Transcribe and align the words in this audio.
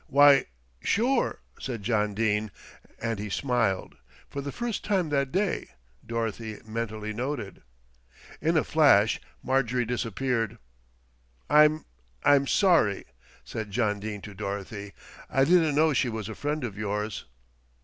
"Why, 0.07 0.45
sure," 0.81 1.41
said 1.59 1.83
John 1.83 2.15
Dene 2.15 2.49
and 2.99 3.19
he 3.19 3.29
smiled, 3.29 3.97
for 4.27 4.41
the 4.41 4.51
first 4.51 4.83
time 4.83 5.09
that 5.09 5.31
day, 5.31 5.67
Dorothy 6.03 6.57
mentally 6.65 7.13
noted. 7.13 7.61
In 8.41 8.57
a 8.57 8.63
flash 8.63 9.21
Marjorie 9.43 9.85
disappeared. 9.85 10.57
"I'm 11.51 11.85
I'm 12.23 12.47
sorry," 12.47 13.05
said 13.45 13.69
John 13.69 13.99
Dene 13.99 14.21
to 14.23 14.33
Dorothy. 14.33 14.93
"I 15.29 15.43
didn't 15.45 15.75
know 15.75 15.93
she 15.93 16.09
was 16.09 16.27
a 16.27 16.33
friend 16.33 16.63
of 16.63 16.79
yours." 16.79 17.25